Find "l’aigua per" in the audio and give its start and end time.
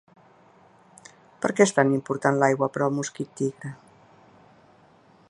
2.43-2.83